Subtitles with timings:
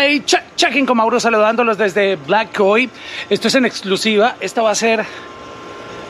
[0.00, 2.88] Check, checking con Mauro saludándolos desde Black Koi.
[3.28, 4.36] Esto es en exclusiva.
[4.40, 5.04] Esta va a ser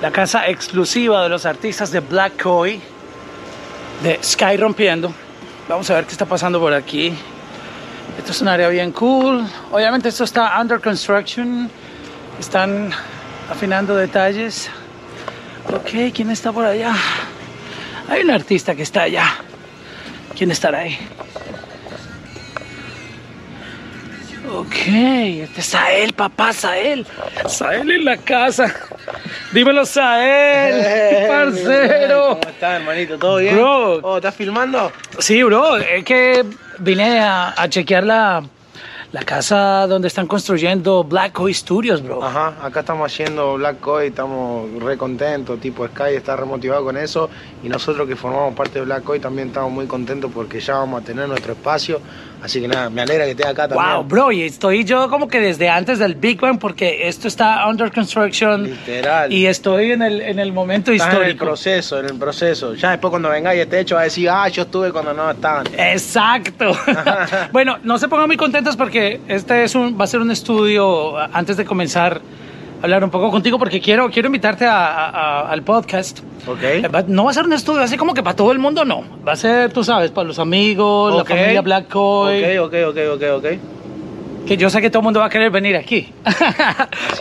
[0.00, 2.80] la casa exclusiva de los artistas de Black Koi,
[4.04, 5.12] de Sky Rompiendo.
[5.68, 7.12] Vamos a ver qué está pasando por aquí.
[8.16, 9.45] Esto es un área bien cool.
[9.72, 11.68] Obviamente esto está under construction.
[12.38, 12.92] Están
[13.50, 14.70] afinando detalles.
[15.66, 16.95] Ok, ¿quién está por allá?
[18.09, 19.26] Hay un artista que está allá.
[20.36, 20.96] ¿Quién estará ahí?
[24.52, 27.06] Ok, este es Sael, papá, Sael.
[27.46, 28.74] Sael en la casa.
[29.52, 32.38] Dímelo, Sael, parcero.
[32.40, 33.18] ¿Cómo estás, hermanito?
[33.18, 33.54] ¿Todo bien?
[33.56, 34.01] Bro.
[34.02, 34.90] Oh, ¿Estás filmando?
[35.18, 36.45] Sí, bro, es que
[36.78, 38.43] vine a, a chequear la,
[39.12, 42.23] la casa donde están construyendo Black Koi Studios, bro.
[42.23, 47.30] Ajá, acá estamos haciendo Black Koi, estamos re contentos, tipo Sky está remotivado con eso
[47.62, 51.02] y nosotros que formamos parte de Black Koi también estamos muy contentos porque ya vamos
[51.02, 52.01] a tener nuestro espacio,
[52.43, 53.95] así que nada, me alegra que estés acá también.
[53.96, 57.66] Wow, bro, y estoy yo como que desde antes del Big Bang porque esto está
[57.69, 58.65] under construction.
[58.65, 59.33] Literal.
[59.33, 61.45] Y estoy en el, en el momento Estás en el histórico.
[61.46, 62.74] proceso, en el proceso.
[62.74, 65.66] Ya después cuando vengáis este hecho va a decir, ah, yo estuve cuando no estaban.
[65.77, 66.72] Exacto.
[67.53, 71.19] bueno, no se pongan muy contentos porque este es un, va a ser un estudio
[71.19, 72.21] antes de comenzar
[72.82, 76.20] hablar un poco contigo porque quiero, quiero invitarte a- a- a- al podcast.
[76.47, 76.62] Ok.
[76.62, 79.04] Eh, No va a ser un estudio así como que para todo el mundo, no.
[79.26, 81.28] Va a ser, tú sabes, para los amigos, Ok.
[81.31, 82.59] la familia Black Koi.
[82.59, 83.47] Ok, ok, ok, ok, ok.
[84.47, 86.12] Que yo sé que todo el mundo va a querer venir aquí.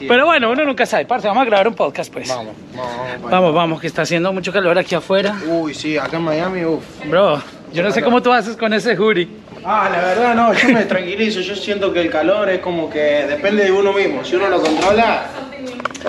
[0.07, 1.05] Pero bueno, uno nunca sabe.
[1.05, 2.29] Parce, vamos a grabar un podcast, pues.
[2.29, 3.31] Vamos, vamos, vamos.
[3.31, 5.35] Vamos, vamos, que está haciendo mucho calor aquí afuera.
[5.47, 6.83] Uy, sí, acá en Miami, uff.
[7.05, 7.41] Bro,
[7.73, 9.27] yo no sé cómo tú haces con ese hoodie.
[9.65, 13.25] Ah, la verdad no, yo me tranquilizo, yo siento que el calor es como que
[13.27, 15.25] depende de uno mismo, si uno lo controla,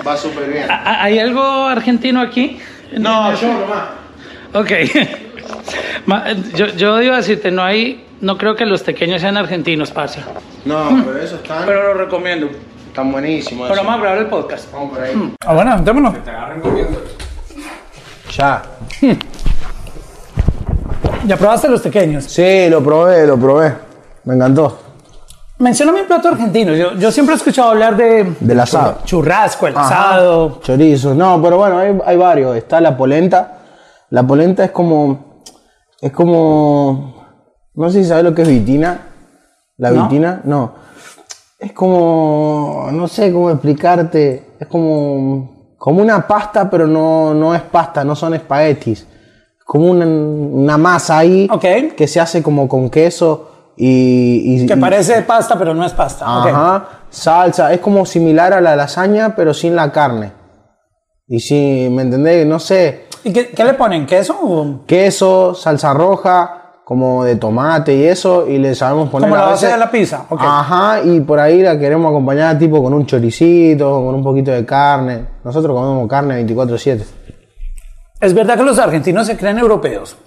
[0.07, 0.69] va súper bien.
[0.69, 2.59] ¿Ha- ¿Hay algo argentino aquí?
[2.97, 3.83] No, yo nomás.
[4.53, 4.71] Ok.
[6.55, 10.19] Yo, yo iba a decirte, no hay, no creo que los pequeños sean argentinos, parce.
[10.65, 12.49] No, pero eso están, Pero lo recomiendo.
[12.87, 13.69] están buenísimos.
[13.69, 13.87] Pero eso.
[13.87, 14.71] vamos a grabar el podcast.
[14.73, 15.33] Vamos por ahí.
[15.45, 16.15] Ah, bueno, démonos.
[18.35, 18.61] Ya.
[21.25, 22.23] ¿Ya probaste los pequeños?
[22.25, 23.73] Sí, lo probé, lo probé.
[24.25, 24.79] Me encantó.
[25.61, 26.73] Mencióname un plato argentino.
[26.73, 28.35] Yo, yo siempre he escuchado hablar de...
[28.39, 28.97] Del asado.
[29.05, 30.59] Churrasco, el Ajá, asado.
[30.63, 31.13] Chorizo.
[31.13, 32.57] No, pero bueno, hay, hay varios.
[32.57, 33.59] Está la polenta.
[34.09, 35.43] La polenta es como.
[36.01, 37.13] Es como.
[37.75, 39.01] No sé si sabes lo que es vitina.
[39.77, 40.03] La ¿No?
[40.03, 40.73] vitina, no.
[41.59, 42.89] Es como.
[42.91, 44.55] No sé cómo explicarte.
[44.59, 45.75] Es como.
[45.77, 49.01] Como una pasta, pero no, no es pasta, no son espaguetis.
[49.01, 51.47] Es como una, una masa ahí.
[51.51, 51.95] Ok.
[51.95, 53.50] Que se hace como con queso
[53.83, 54.61] y.
[54.63, 56.25] y- Que y- parece pasta, pero no es pasta.
[56.27, 60.31] Ajá, salsa, es como similar a la lasaña, pero sin la carne.
[61.27, 62.45] Y si, ¿me entendés?
[62.45, 64.05] No sé, ¿Y qué, qué le ponen?
[64.05, 64.81] ¿Queso?
[64.85, 69.67] queso, salsa roja, como de tomate y eso, y le sabemos poner Como la base
[69.67, 70.25] de la pizza.
[70.29, 70.41] Ok.
[70.43, 74.65] Ajá, y por ahí la queremos acompañar tipo con un choricito, con un poquito de
[74.65, 75.25] carne.
[75.43, 77.05] Nosotros comemos carne 24/7.
[78.19, 80.17] Es verdad que los argentinos se creen europeos.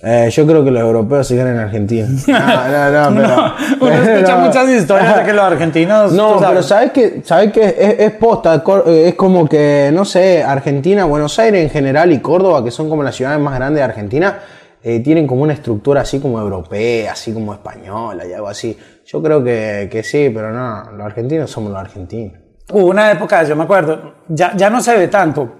[0.00, 2.08] Eh, yo creo que los europeos se quedan en Argentina.
[2.28, 3.94] No, no, no, pero...
[3.94, 4.46] Uno escucha no.
[4.46, 6.12] muchas historias de que los argentinos.
[6.12, 6.48] No, sabes.
[6.48, 11.04] pero sabes que, sabes que es, es posta, eh, es como que, no sé, Argentina,
[11.04, 14.38] Buenos Aires en general y Córdoba, que son como las ciudades más grandes de Argentina,
[14.84, 18.76] eh, tienen como una estructura así como europea, así como española y algo así.
[19.04, 22.34] Yo creo que, que sí, pero no, los argentinos somos los argentinos.
[22.70, 25.52] Hubo una época, yo me acuerdo, ya, ya no se ve tanto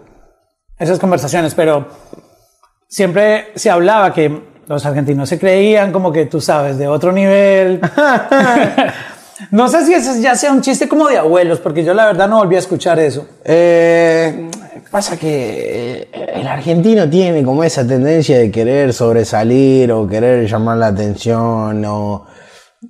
[0.79, 1.87] esas conversaciones, pero
[2.93, 4.39] siempre se hablaba que
[4.69, 7.81] los argentinos se creían como que tú sabes, de otro nivel.
[9.51, 12.29] no sé si eso ya sea un chiste como de abuelos, porque yo la verdad
[12.29, 13.27] no volví a escuchar eso.
[13.45, 14.51] Eh,
[14.91, 20.89] pasa que el argentino tiene como esa tendencia de querer sobresalir o querer llamar la
[20.89, 22.27] atención o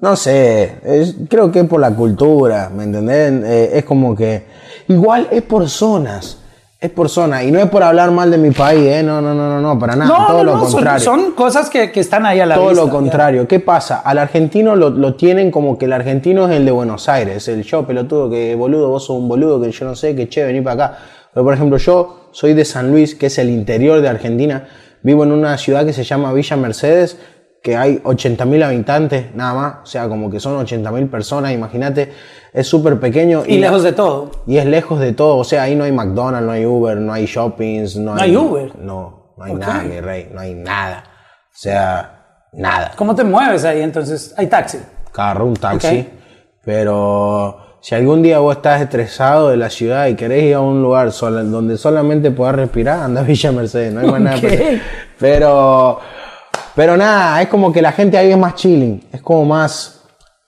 [0.01, 3.33] no sé, es- creo que es por la cultura, ¿me entendés?
[3.45, 4.47] Eh, es como que
[4.89, 6.39] igual es por zonas,
[6.83, 9.05] es por zonas y no es por hablar mal de mi país, ¿eh?
[9.05, 10.99] No, no, no, no, no, para nada, no, todo no, lo no, contrario.
[10.99, 12.85] Son, cosas que, que están ahí a la Todo vista.
[12.85, 13.47] lo contrario.
[13.47, 14.01] ¿Qué pasa?
[14.01, 17.63] Al argentino lo, lo tienen como que el argentino es el de Buenos Aires, el
[17.63, 20.61] yo pelotudo, que boludo, vos sos un boludo, que yo no sé, que che, vení
[20.61, 20.99] para acá.
[21.33, 24.67] Pero por ejemplo, yo soy de San Luis, que es el interior de Argentina,
[25.03, 27.17] vivo en una ciudad que se llama Villa Mercedes,
[27.63, 32.13] que hay 80.000 habitantes nada más, o sea, como que son 80.000 personas, imagínate,
[32.53, 33.45] es súper pequeño.
[33.47, 34.31] Y, lejos de todo.
[34.47, 37.13] Y es lejos de todo, o sea, ahí no hay McDonald's, no hay Uber, no
[37.13, 38.77] hay shoppings, no, ¿No hay Uber?
[38.79, 41.05] No, no hay nada, mi rey, no hay nada.
[41.07, 42.93] O sea, nada.
[42.97, 44.35] ¿Cómo te mueves ahí entonces?
[44.37, 44.79] Hay taxi.
[45.13, 46.09] Carro, un taxi.
[46.65, 50.81] Pero si algún día vos estás estresado de la ciudad y querés ir a un
[50.83, 54.37] lugar sola- donde solamente puedas respirar, anda a Villa Mercedes, no hay más nada.
[54.37, 54.43] Ok.
[54.43, 54.81] para hacer.
[55.19, 56.01] Pero,
[56.75, 60.01] pero nada, es como que la gente ahí es más chilling, es como más,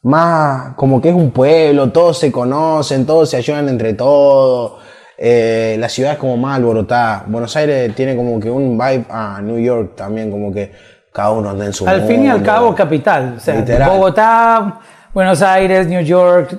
[0.02, 4.80] más, como que es un pueblo, todos se conocen, todos se ayudan entre todos.
[5.18, 7.24] eh, la ciudad es como más alborotada.
[7.26, 10.72] Buenos Aires tiene como que un vibe a New York también, como que
[11.12, 13.34] cada uno anda en su Al fin y al cabo, capital.
[13.36, 13.90] O sea, Literal.
[13.90, 14.80] Bogotá,
[15.12, 16.58] Buenos Aires, New York.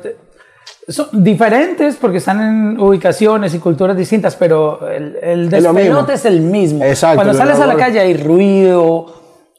[0.88, 6.26] Son diferentes porque están en ubicaciones y culturas distintas, pero el, el Es despelote es
[6.26, 6.84] el mismo.
[6.84, 9.08] Exacto, Cuando sales a la calle hay ruido,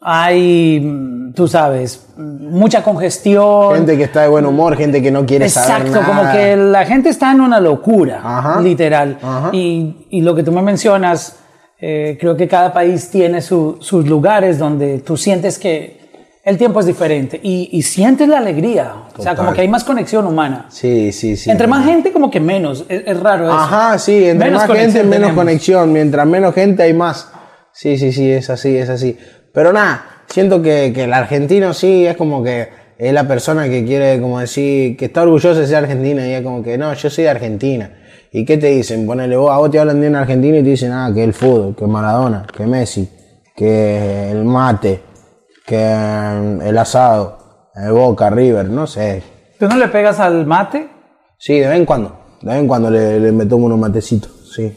[0.08, 3.74] hay, tú sabes, mucha congestión.
[3.74, 6.84] Gente que está de buen humor, gente que no quiere saber Exacto, como que la
[6.86, 8.60] gente está en una locura, Ajá.
[8.60, 9.18] literal.
[9.20, 9.50] Ajá.
[9.52, 11.36] Y, y lo que tú me mencionas,
[11.80, 15.96] eh, creo que cada país tiene su- sus lugares donde tú sientes que
[16.44, 18.92] el tiempo es diferente y, y sientes la alegría.
[19.18, 20.66] O sea, como que hay más conexión humana.
[20.68, 21.50] Sí, sí, sí.
[21.50, 22.84] Entre más gente, como que menos.
[22.88, 23.52] Es, es raro eso.
[23.58, 25.34] Ajá, sí, entre Menos más gente, menos tenemos.
[25.34, 25.92] conexión.
[25.92, 27.32] Mientras menos gente hay más.
[27.72, 29.18] Sí, sí, sí, es así, es así.
[29.56, 32.68] Pero nada, siento que, que el argentino sí es como que
[32.98, 36.42] es la persona que quiere, como decir, que está orgulloso de ser argentina y es
[36.42, 37.90] como que no, yo soy de Argentina.
[38.30, 39.06] ¿Y qué te dicen?
[39.06, 41.32] Ponele vos, a vos te hablan de un argentino y te dicen, ah, que el
[41.32, 43.08] fútbol, que Maradona, que Messi,
[43.56, 45.00] que el mate,
[45.64, 49.22] que mm, el asado, el Boca, River, no sé.
[49.58, 50.86] ¿Tú no le pegas al mate?
[51.38, 52.14] Sí, de vez en cuando.
[52.42, 54.52] De vez en cuando le, le me tomo unos matecitos.
[54.54, 54.76] Sí.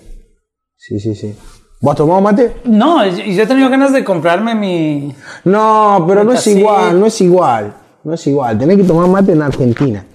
[0.78, 1.36] Sí, sí, sí.
[1.81, 2.56] ¿Vos tomás mate?
[2.66, 5.16] No, y yo he tenido ganas de comprarme mi...
[5.46, 7.74] No, pero no es igual, no es igual.
[8.04, 8.58] No es igual.
[8.58, 10.06] Tenés que tomar mate en Argentina.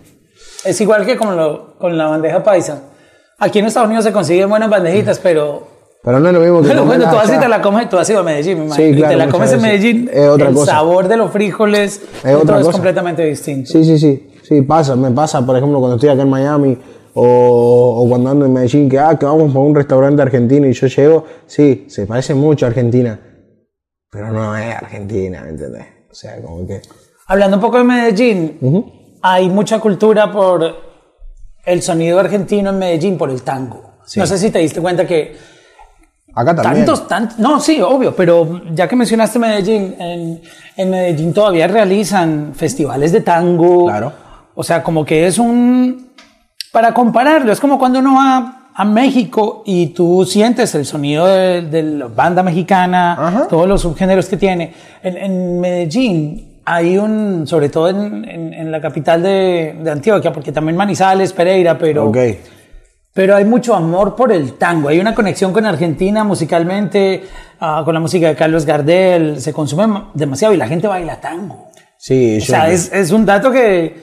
[0.65, 2.83] Es igual que con, lo- con la bandeja paisa.
[3.39, 5.67] Aquí en Estados Unidos se consiguen buenas bandejitas, pero
[6.03, 7.23] Pero no es lo mismo que Pero bueno, tú allá.
[7.33, 8.87] así te la comes, tú has ido a Medellín, me imagino.
[8.89, 9.63] Sí, y claro, te la comes en.
[9.63, 10.73] Medellín, Es otra el cosa.
[10.73, 12.73] sabor de los frijoles Es otra todo es cosa.
[12.73, 13.71] completamente distinto.
[13.73, 14.31] Sí, sí, sí.
[14.43, 14.97] Sí, pasa.
[14.97, 16.79] Me pasa, por ejemplo, cuando estoy acá en Miami
[17.15, 20.73] o, o cuando ando en Medellín, que, ah, que vamos para un restaurante argentino y
[20.73, 21.25] yo llego.
[21.47, 23.19] Sí, se parece mucho a Argentina.
[24.11, 25.87] Pero no es Argentina, ¿me entendés?
[26.11, 26.81] O sea, como que...
[27.27, 28.59] Hablando un poco de Medellín,
[29.23, 30.63] hay mucha cultura por
[31.65, 33.95] el sonido argentino en Medellín, por el tango.
[34.05, 34.21] Sí.
[34.21, 35.35] No sé si te diste cuenta que
[36.35, 36.85] Acá también.
[36.85, 40.43] tantos, tantos, no, sí, obvio, pero ya que mencionaste Medellín, en,
[40.77, 43.87] en Medellín todavía realizan festivales de tango.
[43.87, 44.13] Claro.
[44.55, 46.14] O sea, como que es un,
[46.75, 51.63] para compararlo, es como cuando uno va a México y tú sientes el sonido de,
[51.63, 53.47] de la banda mexicana, Ajá.
[53.49, 54.75] todos los subgéneros que tiene.
[55.03, 60.33] En, en Medellín hay un, sobre todo en, en- en la capital de, de Antioquia,
[60.33, 62.07] porque también Manizales, Pereira, pero...
[62.09, 62.19] Ok.
[63.13, 64.89] Pero hay mucho amor por el tango.
[64.89, 67.23] Hay una conexión con Argentina musicalmente,
[67.61, 69.41] ah, con la música de Carlos Gardel.
[69.41, 71.69] Se consume ma- demasiado y la gente baila tango.
[71.97, 73.95] Sí, O sea, es, es un dato que,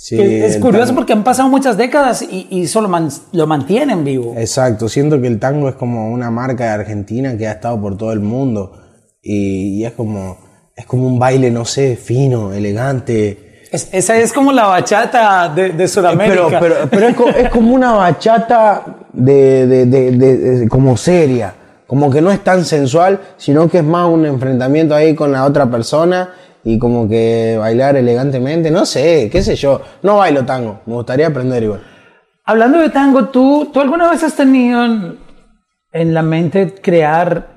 [0.00, 1.00] Sí, es curioso tango.
[1.00, 4.34] porque han pasado muchas décadas y, y eso lo, man- lo mantienen vivo.
[4.38, 7.96] Exacto, siento que el tango es como una marca de Argentina que ha estado por
[7.96, 8.72] todo el mundo
[9.20, 10.38] y, y es como
[10.76, 13.64] es como un baile, no sé, fino, elegante.
[13.72, 16.60] Es- esa es como la bachata de, de Sudamérica.
[16.60, 21.52] Pero, pero, pero es, co- es como una bachata de- de- de- como seria,
[21.88, 25.44] como que no es tan sensual, sino que es más un enfrentamiento ahí con la
[25.44, 26.28] otra persona
[26.64, 31.26] y como que bailar elegantemente, no sé, qué sé yo, no bailo tango, me gustaría
[31.28, 31.82] aprender igual.
[32.44, 35.18] Hablando de tango, ¿tú, ¿tú alguna vez has tenido en,
[35.92, 37.56] en la mente crear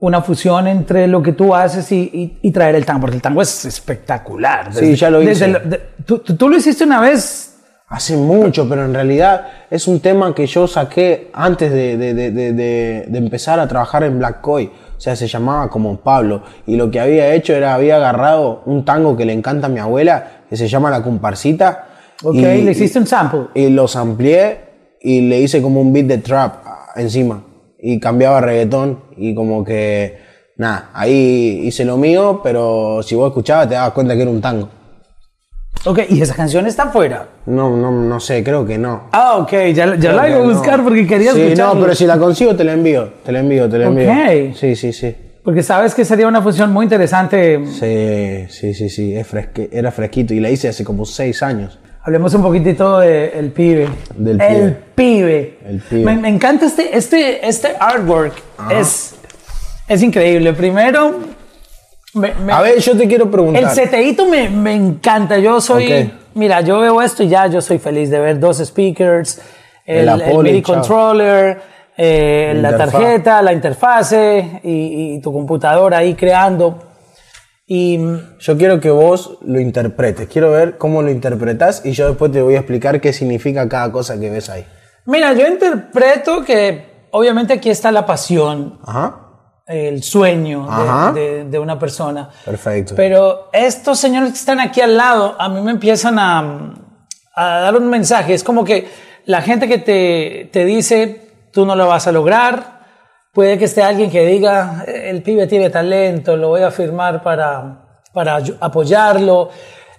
[0.00, 3.00] una fusión entre lo que tú haces y, y- y traer el tango?
[3.02, 4.72] Porque el tango es espectacular.
[4.72, 5.30] Sí, ya lo hice.
[5.30, 7.56] desde lo- de- tú, tú- lo hiciste una vez.
[7.88, 12.14] Hace mucho, pero en realidad es un tema que yo saqué antes de, de-
[12.52, 14.70] de- empezar a trabajar en Black Koi.
[14.98, 16.42] O sea, se llamaba como Pablo.
[16.66, 19.78] Y lo que había hecho era, había agarrado un tango que le encanta a mi
[19.78, 21.86] abuela, que se llama La Comparsita.
[22.24, 23.42] Ok, y, le hiciste un sample.
[23.54, 24.58] y los amplié
[25.00, 27.44] y le hice como un beat de trap ah, encima.
[27.78, 30.18] Y cambiaba reggaetón y como que,
[30.56, 34.40] nada, ahí hice lo mío, pero si vos escuchabas te dabas cuenta que era un
[34.40, 34.68] tango.
[35.84, 37.28] Ok, y esa canción está afuera.
[37.46, 39.04] No, no, no sé, creo que no.
[39.12, 40.84] Ah, ok, ya, ya la iba a buscar no.
[40.84, 43.78] porque quería sí, no, pero si la consigo te la envío, te la envío, te
[43.78, 44.10] la envío.
[44.10, 44.56] Ok.
[44.56, 45.14] Sí, sí, sí.
[45.44, 47.60] Porque sabes que sería una fusión muy interesante.
[47.66, 51.78] Sí, sí, sí, sí, es fresque- era fresquito y la hice hace como seis años.
[52.02, 53.88] Hablemos un poquitito del el pibe.
[54.16, 55.58] Del El pibe.
[55.66, 56.04] El pibe.
[56.04, 58.34] Me, me encanta este, este, este artwork.
[58.70, 59.14] Es,
[59.86, 60.52] es increíble.
[60.52, 61.18] Primero,
[62.14, 63.62] Me- me- A ver, yo te quiero preguntar.
[63.62, 65.38] el seteíto me, me encanta.
[65.38, 65.92] Yo soy.
[65.92, 66.08] Ok.
[66.34, 69.40] Mira, yo veo esto y ya yo soy feliz de ver dos speakers,
[69.84, 70.74] el, El el MIDI chao.
[70.76, 71.60] controller,
[71.96, 72.92] eh, La interfaz.
[72.92, 76.78] tarjeta, la interfase y, y tu computadora ahí creando.
[77.66, 80.28] Y mm, Yo quiero que vos lo interpretes.
[80.28, 83.90] Quiero ver cómo lo interpretas y yo después te voy a explicar qué significa cada
[83.92, 84.64] cosa que ves ahí.
[85.06, 89.27] mira, yo interpreto que obviamente aquí está la pasión, Ajá.
[89.68, 91.12] El sueño de- Ajá.
[91.12, 92.30] de, de una persona.
[92.44, 92.94] Perfecto.
[92.96, 96.74] Pero estos señores que están aquí al lado, a mí me empiezan a,
[97.34, 98.32] a dar un mensaje.
[98.34, 98.88] Es como que
[99.26, 102.78] la gente que te, te dice, tú no lo vas a lograr.
[103.32, 108.00] Puede que esté alguien que diga, el pibe tiene talento, lo voy a firmar para,
[108.12, 109.50] para apoyarlo.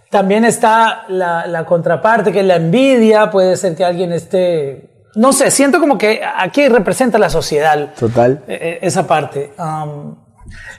[0.09, 3.29] También está la, la contraparte, que es la envidia.
[3.29, 4.88] Puede ser que alguien esté...
[5.15, 7.93] No sé, siento como que aquí representa la sociedad.
[7.99, 8.43] Total.
[8.47, 9.51] Eh, eh, esa parte.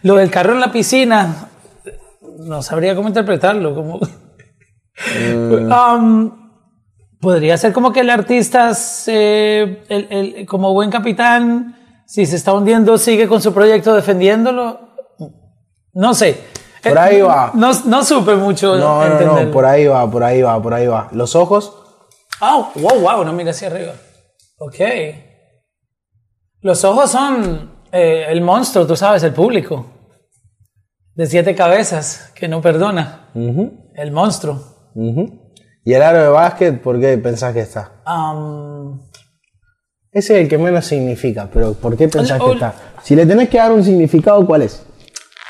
[0.02, 1.49] Lo del carro en la piscina,
[2.38, 3.75] no sabría cómo interpretarlo.
[3.75, 4.00] Como...
[5.70, 6.50] Am,
[7.20, 8.72] podría ser como que el artista,
[9.06, 14.80] eh, el- el- como buen capitán, si se está hundiendo, sigue con su proyecto defendiéndolo.
[15.92, 16.38] No sé.
[16.82, 17.50] Por Eh, ahí va.
[17.54, 18.76] No, no supe mucho.
[18.76, 21.08] No, no, no, por ahí va, por ahí va, por ahí va.
[21.12, 21.76] Los ojos,
[22.42, 23.92] Oh, wow, wow, no mira hacia arriba.
[24.62, 24.76] Ok.
[26.61, 29.87] Los ojos son eh, el monstruo, tú sabes, el público.
[31.14, 33.29] De siete cabezas, que no perdona.
[33.95, 34.62] El monstruo.
[35.85, 38.02] y el aro de básquet, ¿por qué pensás que está?
[40.12, 42.75] Ese es el que menos significa, pero ¿por qué pensás que está?
[43.02, 44.85] Si le tenés que dar un significado, ¿cuál es?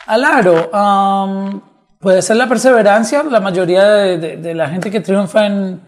[0.06, 1.62] al aro, am,
[2.00, 3.22] puede ser la perseverancia.
[3.22, 5.80] La mayoría de, de- de la gente que triunfa en,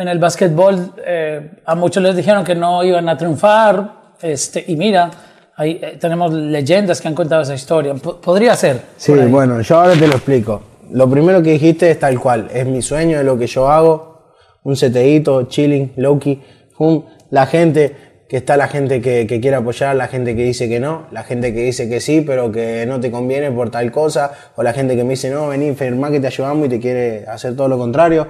[0.00, 4.14] en el básquetbol, eh, a muchos les dijeron que no iban a triunfar.
[4.22, 5.10] Este, y mira,
[5.56, 7.94] ahí eh, tenemos leyendas que han contado esa historia.
[7.94, 8.80] Po- podría ser.
[8.96, 10.62] Sí, bueno, yo ahora te lo explico.
[10.90, 14.34] Lo primero que dijiste es tal cual, es mi sueño, es lo que yo hago,
[14.62, 16.40] un seteíto, chilling, Loki,
[16.76, 17.94] pum, la gente,
[18.28, 21.24] que está la gente que, que quiere apoyar, la gente que dice que no, la
[21.24, 24.72] gente que dice que sí, pero que no te conviene por tal cosa, o la
[24.72, 27.68] gente que me dice, no, vení, firmá que te ayudamos y te quiere hacer todo
[27.68, 28.26] lo contrario.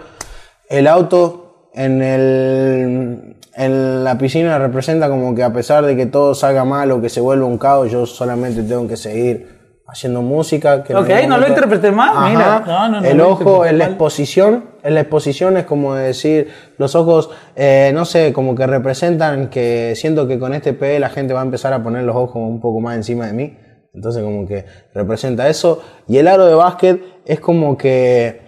[0.69, 1.48] El auto
[1.79, 6.91] en, el, en la piscina representa como que a pesar de que todo salga mal
[6.91, 10.83] o que se vuelva un caos, yo solamente tengo que seguir haciendo música.
[10.83, 12.65] Que Ok, no lo interpreté mal, mira.
[12.67, 16.97] No, no, no el ojo en la exposición, en la exposición es como decir, los
[16.97, 21.33] ojos, eh, no sé, como que representan que siento que con este P la gente
[21.33, 23.57] va a empezar a poner los ojos un poco más encima de mí.
[23.95, 25.81] Entonces como que representa eso.
[26.09, 28.48] Y el aro de básquet es como que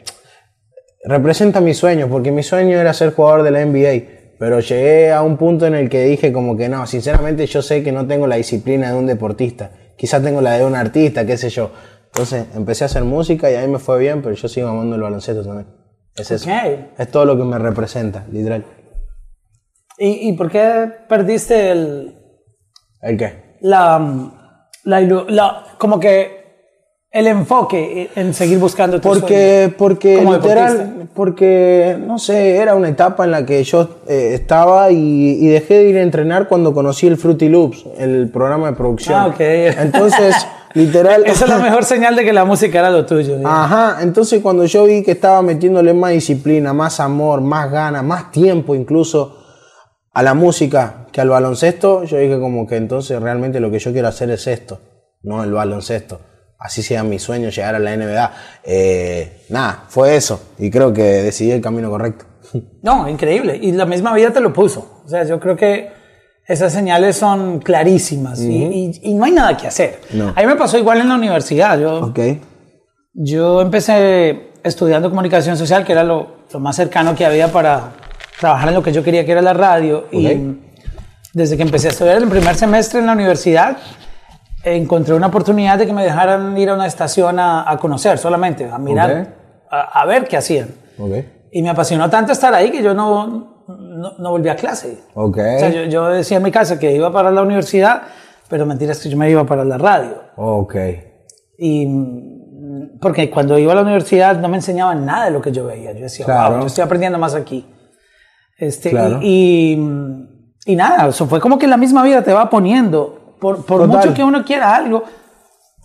[1.04, 5.22] representa mi sueño, porque mi sueño era ser jugador de la NBA, pero llegué a
[5.22, 8.26] un punto en el que dije como que no, sinceramente yo sé que no tengo
[8.26, 11.70] la disciplina de un deportista, quizás tengo la de un artista, qué sé yo.
[12.06, 15.02] Entonces empecé a hacer música y ahí me fue bien, pero yo sigo amando el
[15.02, 15.68] baloncesto también.
[16.16, 16.50] Es eso.
[16.98, 18.64] Es todo lo que me representa, literal.
[19.98, 22.16] ¿Y, y por qué perdiste el,
[23.02, 23.56] ¿El qué?
[23.60, 24.32] la,
[24.84, 26.39] la, la- como que
[27.12, 29.74] el enfoque en seguir buscando tu Porque, sueño?
[29.76, 35.38] porque literal, porque, no sé, era una etapa en la que yo eh, estaba y,
[35.40, 39.18] y dejé de ir a entrenar cuando conocí el Fruity Loops, el programa de producción.
[39.18, 39.40] Ah, ok.
[39.40, 40.36] Entonces,
[40.74, 41.24] literal...
[41.26, 43.38] Esa es la mejor señal de que la música era lo tuyo.
[43.44, 48.30] Ajá, entonces cuando yo vi que estaba metiéndole más disciplina, más amor, más ganas, más
[48.30, 49.36] tiempo incluso
[50.12, 53.90] a la música que al baloncesto, yo dije como que entonces realmente lo que yo
[53.92, 54.80] quiero hacer es esto,
[55.22, 56.20] no el baloncesto.
[56.60, 58.32] Así sea mi sueño llegar a la NBA.
[58.64, 62.26] Eh, nada, fue eso y creo que decidí el camino correcto.
[62.82, 63.58] No, increíble.
[63.60, 65.02] Y la misma vida te lo puso.
[65.04, 65.88] O sea, yo creo que
[66.46, 70.00] esas señales son clarísimas y, y- y no hay nada que hacer.
[70.12, 70.32] No.
[70.36, 71.78] A mí me pasó igual en la universidad.
[71.78, 72.18] Yo, Ok,
[73.14, 77.92] Yo empecé estudiando comunicación social, que era lo, lo más cercano que había para
[78.38, 80.06] trabajar en lo que yo quería, que era la radio.
[80.10, 80.56] Y
[81.32, 83.76] desde que empecé a estudiar el primer semestre en la universidad,
[84.64, 88.68] encontré una oportunidad de que me dejaran ir a una estación a, a conocer solamente,
[88.70, 89.28] a mirar, Ok.
[89.70, 90.68] a, a ver qué hacían.
[90.98, 91.12] ok,
[91.52, 94.98] Y me apasionó tanto estar ahí que yo no, no, no volví a clase.
[95.14, 95.36] ok.
[95.38, 98.02] O sea, yo, yo decía en mi casa que iba para la universidad,
[98.48, 100.22] pero mentira es que yo me iba para la radio.
[100.36, 100.74] Ok,
[101.58, 101.86] Y
[103.00, 105.92] porque cuando iba a la universidad no me enseñaban nada de lo que yo veía.
[105.92, 106.52] Yo decía, Claro.
[106.54, 107.66] wow, yo estoy aprendiendo más aquí.
[108.58, 109.20] Este, Claro.
[109.22, 109.72] y,
[110.66, 113.19] y, y nada, eso fue como que la misma vida te va poniendo.
[113.40, 115.04] Por, por mucho que uno quiera algo,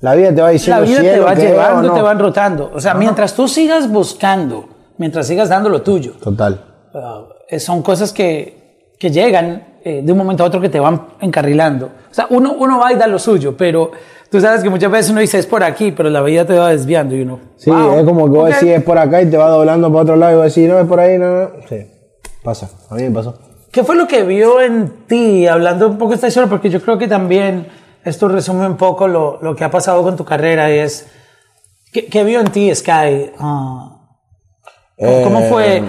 [0.02, 1.94] la vida te va la diciendo vida si es te va llevando, no.
[1.94, 2.72] te va enrotando.
[2.74, 6.64] O sea, mientras tú sigas buscando, mientras sigas dando lo tuyo, Total.
[6.94, 11.02] uh, son cosas que, que llegan eh, de un momento a otro que te van
[11.22, 11.86] encarrilando.
[12.12, 13.92] O sea, uno, uno va y da lo suyo, pero
[14.30, 16.70] tú sabes que muchas veces uno dice es por aquí, pero la vida te va
[16.70, 17.40] desviando y uno.
[17.56, 20.02] Sí, wow, es como que vos decís es por acá y te va doblando para
[20.02, 21.50] otro lado y vos decís no es por ahí, no, no.
[21.70, 21.78] Sí,
[22.44, 23.34] pasa, a mí me pasó.
[23.76, 26.50] ¿Qué fue lo que vio en ti, hablando un poco de esta historia?
[26.50, 27.68] Porque yo creo que también
[28.06, 31.06] esto resume un poco lo, lo que ha pasado con tu carrera y es,
[31.92, 33.32] ¿qué, qué vio en ti, Sky?
[33.38, 34.18] ¿cómo,
[34.98, 35.84] cómo Eh, fue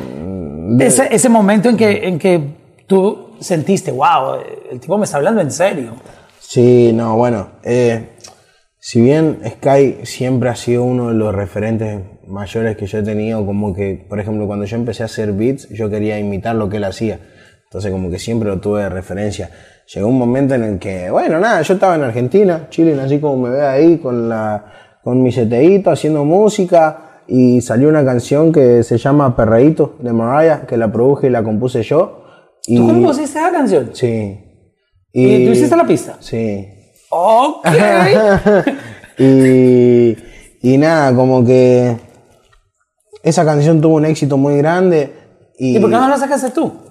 [0.84, 2.56] ese, ese momento en que, en que
[2.88, 4.34] tú sentiste, wow,
[4.68, 5.92] el tipo me está hablando en serio?
[6.40, 8.16] Sí, no, bueno, eh,
[8.80, 13.46] si bien Sky siempre ha sido uno de los referentes mayores que yo he tenido,
[13.46, 16.78] como que, por ejemplo, cuando yo empecé a hacer beats, yo quería imitar lo que
[16.78, 17.20] él hacía.
[17.76, 19.50] Entonces, como que siempre lo tuve de referencia.
[19.92, 23.36] Llegó un momento en el que, bueno, nada, yo estaba en Argentina, Chile, así como
[23.36, 24.64] me ve ahí, con, la,
[25.04, 30.64] con mi seteíto, haciendo música, y salió una canción que se llama Perreíto, de Mariah,
[30.66, 32.24] que la produje y la compuse yo.
[32.66, 33.90] Y, ¿Tú compusiste esa canción?
[33.92, 34.40] Sí.
[35.12, 36.16] ¿Y tú hiciste la pista?
[36.20, 36.66] Sí.
[37.10, 37.68] Ok.
[39.18, 40.16] y,
[40.62, 41.94] y nada, como que
[43.22, 45.12] esa canción tuvo un éxito muy grande
[45.58, 46.85] y, ¿Y por qué no la sacaste tú?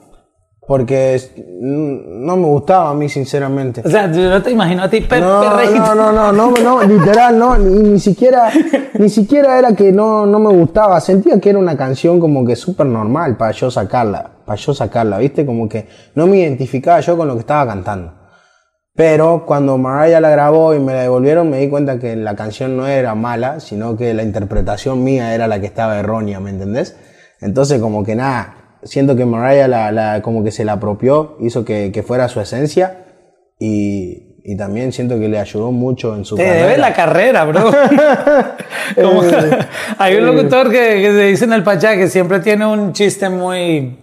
[0.68, 3.82] Porque no me gustaba a mí sinceramente.
[3.86, 6.84] O sea, yo no te imagino a ti per No, no, no, no, no, no,
[6.84, 8.50] literal, no, ni, ni siquiera,
[9.00, 12.56] ni siquiera era que no, no me gustaba, sentía que era una canción como que
[12.56, 15.46] súper normal para yo sacarla, para yo sacarla, ¿viste?
[15.46, 18.26] Como que no me identificaba yo con lo que estaba cantando.
[18.96, 22.78] Pero cuando Mariah la grabó y me la devolvieron, me di cuenta que la canción
[22.78, 26.96] no era mala, sino que la interpretación mía era la que estaba errónea, ¿me entendés?
[27.42, 28.55] Entonces como que nada,
[28.86, 32.40] siento que Mariah la, la- como que se la apropió, hizo que, que fuera su
[32.40, 33.06] esencia
[33.60, 36.64] y, y también siento que le ayudó mucho en su Te carrera.
[36.66, 37.72] debes la carrera, bro.
[38.96, 39.24] Como-
[39.98, 43.30] hay un locutor que, que se dice en el Pachá que siempre tiene un chiste
[43.30, 44.00] muy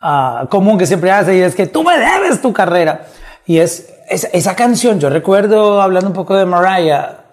[0.00, 3.06] ah, común que siempre hace y es que tú me debes tu carrera.
[3.46, 7.24] Y es, es- esa canción, yo recuerdo hablando un poco de Mariah,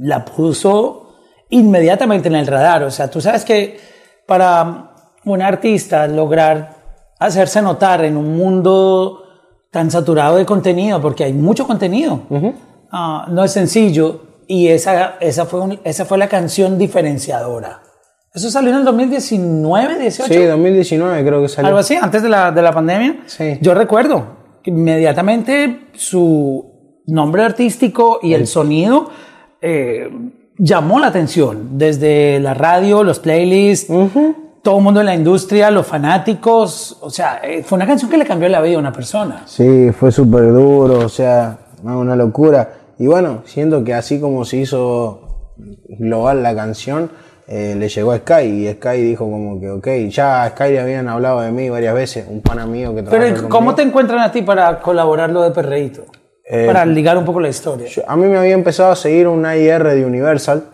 [0.00, 1.14] la puso
[1.50, 2.82] inmediatamente en el radar.
[2.84, 3.78] O sea, tú sabes que
[4.26, 4.91] para
[5.24, 6.76] un artista lograr
[7.18, 9.22] hacerse notar en un mundo
[9.70, 12.20] tan saturado de contenido, porque hay mucho contenido,
[12.90, 14.20] ah, no es sencillo.
[14.48, 17.80] Y esa, esa, fue un- esa fue la canción diferenciadora.
[18.34, 20.32] Eso salió en el 2019, 18.
[20.32, 21.68] Sí, 2019 creo que salió.
[21.68, 23.20] Algo así, antes de la, de la pandemia.
[23.26, 23.58] Sí.
[23.62, 29.10] Yo recuerdo que inmediatamente su nombre artístico y el sonido
[29.60, 30.08] eh,
[30.58, 31.78] llamó la atención.
[31.78, 33.90] Desde la radio, los playlists,
[34.62, 36.96] todo el mundo en la industria, los fanáticos.
[37.00, 39.42] O sea, eh, fue una canción que le cambió la vida a una persona.
[39.46, 42.74] Sí, fue súper duro, o sea, una locura.
[42.98, 45.52] Y bueno, siento que así como se hizo
[45.98, 47.10] global la canción,
[47.48, 50.80] eh, le llegó a Sky y Sky dijo como que, ok, ya a Sky le
[50.80, 54.30] habían hablado de mí varias veces, un pana mío que Pero ¿cómo te encuentran a
[54.30, 56.04] ti para colaborar lo de Perreíto?
[56.48, 57.86] Eh, para ligar un poco la historia.
[57.88, 60.64] Yo- a mí me había empezado a seguir un IR de Universal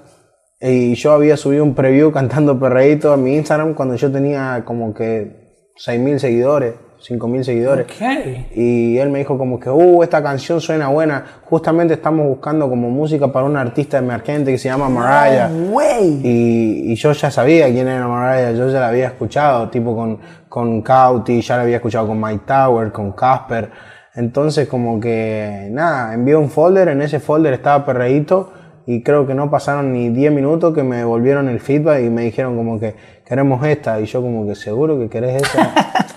[0.60, 4.92] y yo había subido un preview cantando perreíto a mi Instagram cuando yo tenía como
[4.92, 7.86] que 6.000 seguidores, 5.000 seguidores.
[7.86, 8.56] Ok.
[8.56, 11.24] Y él me dijo como que, uh, esta canción suena buena.
[11.44, 15.48] Justamente estamos buscando como música para un artista emergente que se llama Mariah.
[15.70, 16.20] Güey.
[16.24, 20.18] Y, y yo ya sabía quién era Mariah, yo ya la había escuchado, tipo con,
[20.48, 23.70] con Cauti, ya la había escuchado con Mike Tower, con Casper.
[24.16, 28.52] Entonces como que, nada, envié un folder, en ese folder estaba Perreíto
[28.90, 32.22] y creo que no pasaron ni 10 minutos que me devolvieron el feedback y me
[32.22, 34.00] dijeron como que queremos esta.
[34.00, 35.74] Y yo como que, ¿seguro que querés esa?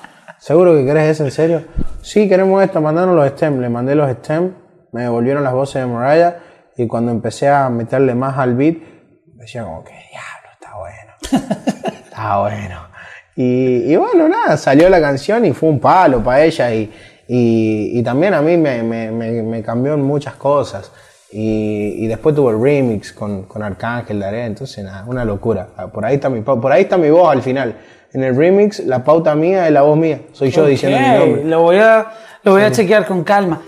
[0.40, 1.66] ¿Seguro que querés esa en serio?
[2.02, 4.54] Sí, queremos esta, mandaron los stems, le mandé los stems,
[4.94, 6.38] me devolvieron las voces de Mariah
[6.78, 8.78] y cuando empecé a meterle más al beat,
[9.34, 11.50] decía como que, diablo, está bueno.
[12.06, 12.88] está bueno.
[13.36, 16.90] Y, y bueno, nada, salió la canción y fue un palo para ella y,
[17.28, 20.90] y, y también a mí me, me, me, me cambió en muchas cosas.
[21.32, 25.67] Y, y después tuve el remix con, con Arcángel Daré, entonces nada, una locura.
[25.94, 27.76] Por ahí, está mi, por ahí está mi voz al final.
[28.13, 31.44] En el remix, la pauta mía es la voz mía, soy yo diciendo mi nombre.
[31.46, 32.12] Lo voy a,
[32.44, 33.62] lo voy a chequear con calma.